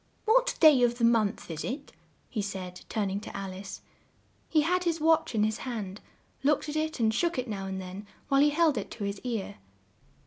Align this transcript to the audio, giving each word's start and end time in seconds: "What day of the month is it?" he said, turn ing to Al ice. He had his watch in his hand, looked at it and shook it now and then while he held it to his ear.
"What 0.25 0.55
day 0.59 0.81
of 0.81 0.97
the 0.97 1.03
month 1.03 1.51
is 1.51 1.63
it?" 1.63 1.91
he 2.27 2.41
said, 2.41 2.81
turn 2.89 3.11
ing 3.11 3.19
to 3.19 3.37
Al 3.37 3.53
ice. 3.53 3.81
He 4.49 4.61
had 4.61 4.83
his 4.83 4.99
watch 4.99 5.35
in 5.35 5.43
his 5.43 5.59
hand, 5.59 6.01
looked 6.41 6.67
at 6.67 6.75
it 6.75 6.99
and 6.99 7.13
shook 7.13 7.37
it 7.37 7.47
now 7.47 7.67
and 7.67 7.79
then 7.79 8.07
while 8.27 8.41
he 8.41 8.49
held 8.49 8.79
it 8.79 8.89
to 8.97 9.03
his 9.03 9.19
ear. 9.23 9.57